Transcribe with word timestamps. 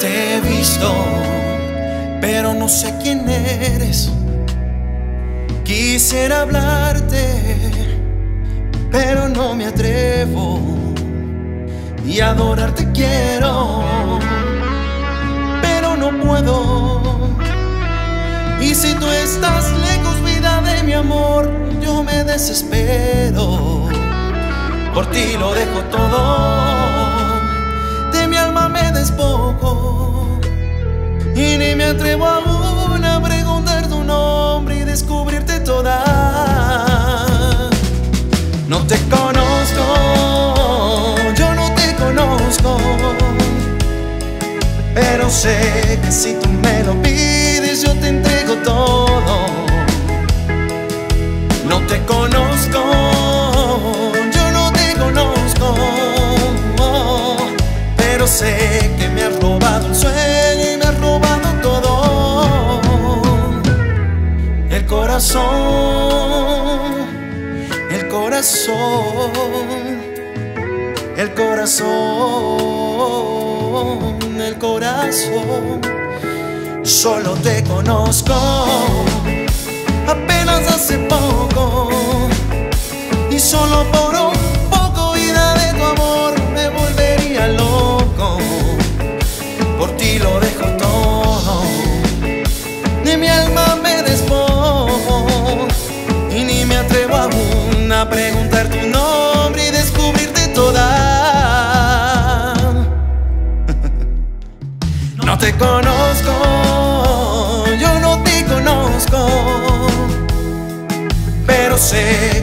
Te 0.00 0.36
he 0.36 0.40
visto, 0.40 0.92
pero 2.20 2.52
no 2.54 2.68
sé 2.68 2.94
quién 3.02 3.28
eres. 3.28 4.10
Quisiera 5.64 6.42
hablarte, 6.42 7.62
pero 8.90 9.28
no 9.28 9.54
me 9.54 9.66
atrevo. 9.66 10.60
Y 12.04 12.20
adorarte 12.20 12.90
quiero, 12.92 13.82
pero 15.62 15.96
no 15.96 16.10
puedo. 16.20 17.00
Y 18.60 18.74
si 18.74 18.94
tú 18.94 19.06
estás 19.08 19.70
lejos, 19.72 19.93
amor, 20.94 21.50
yo 21.80 22.02
me 22.02 22.24
desespero. 22.24 23.88
Por 24.94 25.06
ti 25.10 25.36
lo 25.38 25.52
dejo 25.54 25.80
todo, 25.90 26.20
de 28.12 28.28
mi 28.28 28.36
alma 28.36 28.68
me 28.68 28.92
despojo. 28.92 30.38
Y 31.34 31.58
ni 31.58 31.74
me 31.74 31.84
atrevo 31.84 32.26
aún 32.26 33.04
a 33.04 33.20
preguntar 33.20 33.88
tu 33.88 34.04
nombre 34.04 34.76
y 34.78 34.84
descubrirte 34.84 35.60
toda. 35.60 35.98
No 38.68 38.86
te 38.86 38.96
conozco, 39.08 39.84
yo 41.36 41.54
no 41.54 41.74
te 41.74 41.94
conozco. 41.96 42.78
Pero 44.94 45.28
sé 45.28 45.98
que 46.02 46.12
si 46.12 46.34
tú 46.34 46.48
me 46.48 46.84
lo 46.84 46.94
corazón, 65.34 66.94
el 67.90 68.08
corazón, 68.08 69.32
el 71.16 71.34
corazón, 71.34 71.80
el 74.40 74.58
corazón. 74.58 75.80
Solo 76.84 77.32
te 77.34 77.64
conozco 77.64 78.34
apenas 80.06 80.68
hace 80.72 80.98
poco 80.98 81.88
y 83.30 83.38
solo 83.38 83.84
por 83.90 84.13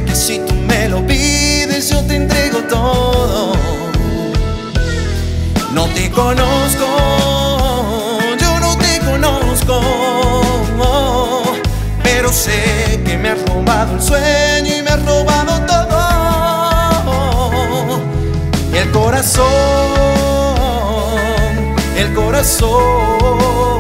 que 0.06 0.16
si 0.16 0.40
tú 0.40 0.54
me 0.54 0.88
lo 0.88 1.06
pides 1.06 1.90
yo 1.90 2.02
te 2.04 2.16
entrego 2.16 2.60
todo. 2.70 3.54
No 5.74 5.86
te 5.88 6.10
conozco, 6.12 6.86
yo 8.40 8.60
no 8.60 8.78
te 8.78 9.00
conozco, 9.00 9.82
pero 12.04 12.32
sé 12.32 13.02
que 13.06 13.18
me 13.18 13.30
has 13.30 13.42
robado 13.48 13.96
el 13.96 14.02
sueño 14.02 14.78
y 14.78 14.82
me 14.82 14.90
has 14.90 15.06
robado 15.06 15.62
todo. 15.66 16.02
El 18.74 18.92
corazón, 18.92 19.46
el 21.98 22.14
corazón. 22.14 23.71